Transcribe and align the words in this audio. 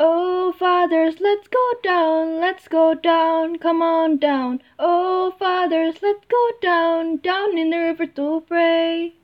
Oh, 0.00 0.52
fathers, 0.52 1.16
let's 1.18 1.48
go 1.48 1.72
down, 1.82 2.38
let's 2.38 2.68
go 2.68 2.94
down, 2.94 3.58
come 3.58 3.82
on 3.82 4.18
down. 4.18 4.62
Oh, 4.78 5.34
fathers, 5.36 5.96
let's 6.00 6.24
go 6.26 6.50
down, 6.62 7.16
down 7.16 7.58
in 7.58 7.70
the 7.70 7.78
river 7.78 8.06
to 8.06 8.44
pray. 8.46 9.14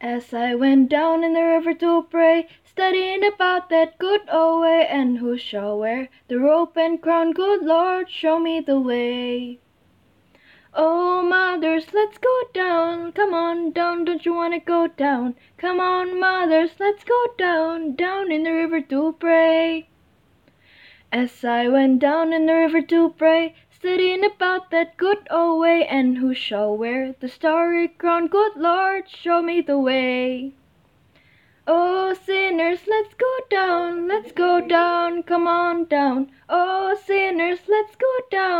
As 0.00 0.32
I 0.32 0.54
went 0.54 0.90
down 0.90 1.24
in 1.24 1.32
the 1.32 1.42
river 1.42 1.74
to 1.74 2.04
pray, 2.04 2.46
studying 2.64 3.24
about 3.24 3.68
that 3.70 3.98
good 3.98 4.20
old 4.30 4.62
way, 4.62 4.86
and 4.86 5.18
who 5.18 5.36
shall 5.36 5.76
wear 5.76 6.08
the 6.28 6.38
robe 6.38 6.78
and 6.78 7.02
crown? 7.02 7.32
Good 7.32 7.62
Lord, 7.62 8.08
show 8.08 8.38
me 8.38 8.60
the 8.60 8.78
way. 8.78 9.58
Oh, 10.72 11.20
mothers, 11.22 11.92
let's 11.92 12.16
go 12.18 12.42
down, 12.54 13.10
come 13.10 13.34
on 13.34 13.72
down, 13.72 14.04
don't 14.04 14.24
you 14.24 14.32
wanna 14.32 14.60
go 14.60 14.86
down? 14.86 15.34
Come 15.56 15.80
on, 15.80 16.20
mothers, 16.20 16.70
let's 16.78 17.02
go 17.02 17.26
down, 17.36 17.96
down 17.96 18.30
in 18.30 18.44
the 18.44 18.52
river 18.52 18.80
to 18.82 19.16
pray. 19.18 19.88
As 21.10 21.44
I 21.44 21.66
went 21.66 21.98
down 21.98 22.32
in 22.32 22.46
the 22.46 22.54
river 22.54 22.82
to 22.82 23.10
pray, 23.10 23.56
studying 23.68 24.24
about 24.24 24.70
that 24.70 24.96
good 24.96 25.26
old 25.28 25.60
way, 25.60 25.84
and 25.88 26.18
who 26.18 26.34
shall 26.34 26.76
wear 26.76 27.16
the 27.18 27.28
starry 27.28 27.88
crown? 27.88 28.28
Good 28.28 28.54
Lord, 28.54 29.08
show 29.08 29.42
me 29.42 29.60
the 29.62 29.76
way. 29.76 30.52
Oh, 31.66 32.14
sinners, 32.14 32.86
let's 32.86 33.14
go 33.14 33.38
down, 33.50 34.06
let's 34.06 34.30
go 34.30 34.60
down, 34.60 35.24
come 35.24 35.48
on 35.48 35.86
down. 35.86 36.30
Oh, 36.48 36.96
sinners, 37.04 37.49